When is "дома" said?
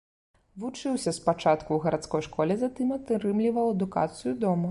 4.45-4.59